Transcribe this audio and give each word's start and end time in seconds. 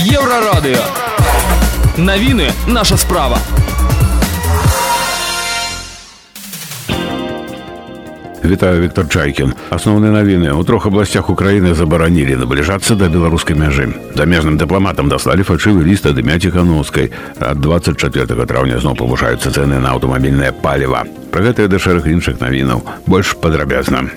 Еврорадио. 0.00 0.78
Новины 1.98 2.50
наша 2.66 2.96
справа. 2.96 3.38
Вітаю 8.44 8.80
Віктор 8.80 9.08
Чайкін. 9.08 9.52
Асноўныя 9.68 10.16
навіны 10.16 10.48
ў 10.48 10.64
трох 10.64 10.86
абласцях 10.86 11.28
Украіны 11.28 11.74
забаранілі 11.74 12.40
набліжацца 12.40 12.96
да 12.96 13.12
беларускай 13.12 13.52
мяжы. 13.52 13.92
Замежным 14.16 14.56
дыпламатам 14.56 15.12
даслалі 15.12 15.44
фальшывы 15.44 15.84
ліст 15.84 16.06
ад 16.06 16.16
імя 16.16 16.40
Ціхановскай. 16.40 17.12
Ад 17.36 17.60
24 17.60 18.46
траўня 18.48 18.80
зноў 18.80 18.96
павышаюцца 18.96 19.52
цэны 19.52 19.76
на 19.76 19.92
аўтамабільнае 19.92 20.56
паліва. 20.56 21.04
Пра 21.28 21.52
гэтыя 21.52 21.68
да 21.68 21.76
шэраг 21.76 22.08
іншых 22.08 22.40
навінаў 22.40 22.80
больш 23.04 23.36
падрабязна. 23.36 24.08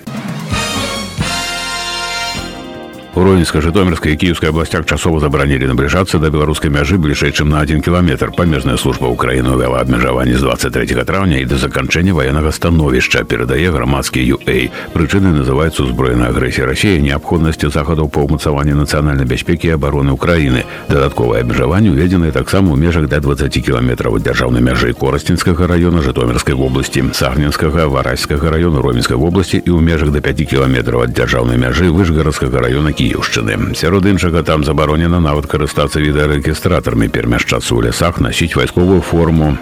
У 3.19 3.21
Ровенска, 3.21 3.59
Житомирской 3.59 4.13
и 4.13 4.15
Киевской 4.15 4.45
областях 4.47 4.85
часово 4.85 5.19
забаранілі 5.19 5.67
набліжацца 5.67 6.23
да 6.23 6.29
беларускай 6.31 6.71
мяжы 6.71 6.95
бліжэй, 6.95 7.35
чым 7.35 7.51
на 7.51 7.59
один 7.59 7.81
кіламетр. 7.83 8.31
Памежная 8.31 8.77
служба 8.79 9.11
Украіны 9.11 9.59
ўвяла 9.59 9.83
абмежаванне 9.83 10.39
з 10.39 10.47
23 10.47 11.03
траўня 11.03 11.43
і 11.43 11.45
да 11.45 11.59
заканчэння 11.59 12.15
военнага 12.15 12.47
становішча 12.55 13.27
перадае 13.27 13.75
грамадскі 13.75 14.23
UA. 14.23 14.71
Прычынай 14.95 15.35
называецца 15.35 15.83
узброеная 15.83 16.31
агрэсія 16.31 16.63
Росіі, 16.63 17.03
неабходнасці 17.03 17.67
захадаў 17.67 18.07
па 18.07 18.23
ўмацаванні 18.23 18.79
нацыянальнай 18.79 19.27
бяспекі 19.27 19.67
і 19.67 19.75
абароны 19.75 20.15
Украіны. 20.15 20.63
Дадатковае 20.87 21.43
абмежаванне 21.43 21.91
ўведзенае 21.91 22.31
таксама 22.31 22.71
ў 22.71 22.79
межах 22.79 23.11
да 23.11 23.19
20 23.19 23.51
кіламетраў 23.51 24.15
ад 24.15 24.31
дзяржаўнай 24.31 24.63
мяжы 24.63 24.95
Корасцінскага 24.95 25.67
района 25.67 25.99
Житомирской 25.99 26.55
вобласці, 26.55 27.11
Сагненскага, 27.11 27.91
Вараськага 27.91 28.47
района 28.47 28.79
Ровенской 28.79 29.19
вобласці 29.19 29.59
і 29.59 29.75
ў 29.75 29.83
межах 29.83 30.15
да 30.15 30.23
5 30.23 30.47
кіламетраў 30.47 31.03
ад 31.03 31.11
дзяржаўнай 31.11 31.59
мяжы 31.59 31.91
Вышгарадскага 31.91 32.63
района 32.63 32.95
Киева 32.95 33.02
кіеўшчыны 33.03 33.75
сярод 33.75 34.07
іншага 34.07 34.43
там 34.47 34.63
забаронена 34.63 35.19
нават 35.19 35.51
карыстацца 35.51 35.99
відэарэгістратарамі 35.99 37.11
перамяшчацца 37.11 37.75
ў 37.75 37.91
лясах 37.91 38.23
насіць 38.23 38.55
вайсковую 38.55 39.03
форму 39.03 39.57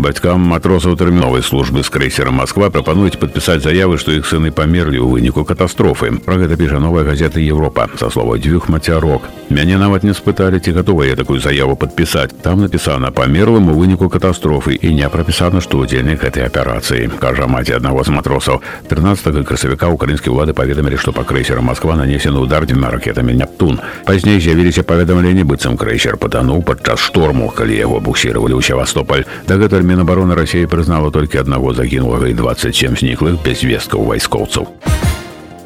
Бацькам 0.00 0.44
матросаў 0.44 0.92
тэрміновай 1.00 1.40
службы 1.40 1.80
з 1.80 1.88
крэйсера 1.88 2.28
Москва 2.28 2.68
прапануюць 2.68 3.16
падпісаць 3.16 3.64
заявы, 3.64 3.96
што 3.96 4.12
іх 4.12 4.28
сыны 4.28 4.52
памерлі 4.52 5.00
ў 5.00 5.08
выніку 5.08 5.40
катастрофы. 5.48 6.12
Пра 6.20 6.36
гэта 6.36 6.60
піша 6.60 6.76
новая 6.84 7.00
газета 7.08 7.40
Еўропа 7.40 7.88
са 7.96 8.12
слова 8.12 8.36
дзвюх 8.36 8.68
мацярок. 8.68 9.24
Мяне 9.48 9.78
нават 9.80 10.04
не 10.04 10.12
спыталі, 10.12 10.60
ці 10.60 10.76
гатова 10.76 11.06
я 11.08 11.16
такую 11.16 11.40
заяву 11.40 11.80
падпісаць. 11.80 12.36
Там 12.44 12.60
напісана 12.60 13.08
памерлым 13.08 13.72
у 13.72 13.78
выніку 13.78 14.10
катастрофы 14.12 14.76
і 14.76 14.92
не 14.92 15.08
прапісана, 15.08 15.64
што 15.64 15.80
удзельнік 15.80 16.20
гэтай 16.20 16.44
аперацыі. 16.44 17.08
Кажа 17.16 17.48
маці 17.48 17.80
аднаго 17.80 18.04
з 18.04 18.12
матросаў. 18.12 18.60
13 18.92 19.48
красавіка 19.48 19.88
украінскія 19.88 20.34
ўлады 20.34 20.52
паведамілі, 20.52 21.00
што 21.00 21.16
па 21.16 21.24
крэйсера 21.24 21.64
Москва 21.64 21.96
нанесены 21.96 22.36
удар 22.36 22.68
дзвюма 22.68 22.92
ракетамі 22.92 23.32
Нептун. 23.32 23.80
Пазней 24.04 24.44
з'явіліся 24.44 24.84
паведамленні 24.84 25.48
быццам 25.48 25.80
крэйсер 25.80 26.20
патануў 26.20 26.60
падчас 26.66 27.00
шторму, 27.00 27.48
калі 27.48 27.80
яго 27.80 28.02
буксіравалі 28.04 28.58
ў 28.58 28.62
Севастополь. 28.66 29.24
Дагэтуль 29.48 29.86
Мінабароны 29.90 30.34
Росіі 30.34 30.66
прызнала 30.70 31.10
толькі 31.10 31.42
аднаго 31.42 31.74
загінулага 31.74 32.28
і 32.30 32.34
27 32.38 32.96
зніклых 32.96 33.42
без 33.42 33.60
звесткаў 33.66 34.06
вайскоўцаў. 34.06 34.89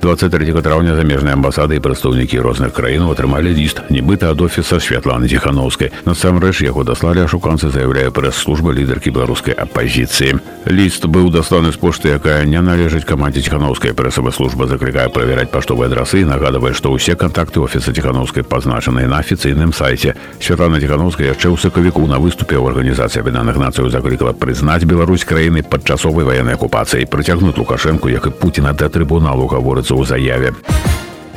23 0.01 0.63
траўня 0.63 0.97
замежныя 0.97 1.37
амбасады 1.37 1.77
і 1.77 1.83
прадстаўнікі 1.85 2.41
розных 2.41 2.73
краінаў 2.73 3.13
атрымалі 3.13 3.53
ліст 3.53 3.85
нібыта 3.93 4.33
ад 4.33 4.41
офіса 4.41 4.81
святланы 4.81 5.29
ціхановскай 5.29 5.93
насамрэч 6.09 6.65
яго 6.65 6.85
даслалі 6.89 7.29
ашуканцы 7.29 7.69
заяўляе 7.69 8.09
прэс-служба 8.09 8.73
лідаркі 8.73 9.13
беларускай 9.13 9.53
апазіцыі 9.53 10.41
ліст 10.73 11.05
быў 11.05 11.29
дасланы 11.29 11.73
з 11.73 11.77
пошты 11.77 12.17
якая 12.17 12.49
не 12.49 12.61
належыць 12.65 13.05
камандзе 13.05 13.45
ціхановскай 13.45 13.93
прэсавая 13.93 14.33
служба 14.33 14.65
заклікае 14.73 15.13
правяраць 15.13 15.53
паштовыя 15.53 15.93
адрасы 15.93 16.25
і 16.25 16.33
нагадвае 16.33 16.73
што 16.73 16.97
ўсе 16.97 17.13
кантакты 17.13 17.61
офіса 17.61 17.93
ціхановскай 17.93 18.41
пазначаныя 18.41 19.05
на 19.05 19.21
афіцыйным 19.21 19.77
сайце 19.77 20.17
святлана 20.41 20.81
ціхановская 20.81 21.29
яшчэ 21.37 21.53
ў 21.53 21.61
сакавіку 21.61 22.09
на 22.09 22.17
выступе 22.17 22.57
ў 22.57 22.73
арганізацыі 22.73 23.21
аб'яднаных 23.21 23.61
нацыяў 23.61 23.93
заклікала 23.93 24.33
прызнаць 24.33 24.89
Беларусь 24.89 25.29
краіны 25.29 25.61
падчасовай 25.61 26.25
ваеннай 26.25 26.57
акупацыі 26.57 27.05
прыцягнуць 27.05 27.61
лукашэнку 27.61 28.09
як 28.09 28.33
і 28.33 28.33
пуціна 28.33 28.73
да 28.73 28.89
трыбуналу 28.89 29.45
гаворыцца 29.45 29.91
у 29.95 30.05
заяве. 30.05 30.53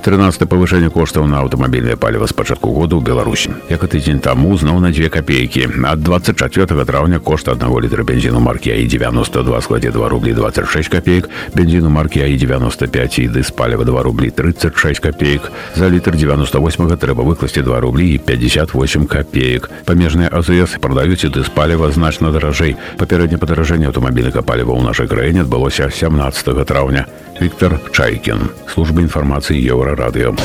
13 0.03 0.49
павышэнне 0.51 0.91
коштаў 0.91 1.23
на 1.31 1.39
аўтамабільнае 1.39 1.95
паліва 1.95 2.27
з 2.27 2.35
пачатку 2.35 2.75
года 2.75 2.99
ў 2.99 3.07
беларусі 3.07 3.55
як 3.71 3.87
і 3.87 3.87
тыдзень 3.87 4.19
таму 4.19 4.51
зноў 4.59 4.83
на 4.83 4.91
дзве 4.91 5.07
копейкі 5.07 5.71
ад 5.87 6.03
24 6.03 6.83
траўня 6.83 7.23
кошт 7.23 7.47
аднаго 7.47 7.79
літра 7.79 8.03
бензіну 8.03 8.43
маркі 8.43 8.75
аі 8.75 8.83
92 8.91 9.61
складзе 9.63 9.95
2 9.95 10.09
рублі 10.11 10.35
26 10.35 10.91
копеек 10.91 11.31
бензіну 11.55 11.87
маркі 11.87 12.19
аі 12.27 12.35
95 12.35 13.19
і 13.23 13.27
дыс 13.31 13.53
паліва 13.55 13.87
2 13.87 14.03
рублі 14.03 14.27
36 14.29 14.99
копеек 14.99 15.47
за 15.79 15.87
літр 15.87 16.19
98 16.19 16.99
трэба 16.99 17.23
выкласці 17.23 17.63
2 17.63 17.79
рублі 17.79 18.11
і 18.11 18.17
58 18.19 19.07
копеек 19.07 19.71
памежныя 19.87 20.27
азс 20.35 20.75
прадаюць 20.83 21.23
і 21.23 21.31
дыс 21.31 21.47
паліва 21.47 21.95
значна 21.95 22.35
даражэй 22.35 22.75
папярэдне 22.99 23.39
падаражэнне 23.39 23.87
аўтамабільнага 23.87 24.43
паліва 24.43 24.75
ў 24.75 24.83
нашай 24.83 25.07
краіне 25.07 25.47
адбылося 25.47 25.87
17 25.87 26.67
траўня 26.67 27.07
Виктор 27.39 27.79
Чайкин 27.91 28.49
служба 28.67 29.01
інфармацыі 29.01 29.59
еўра 29.67 29.95
радыё. 29.95 30.35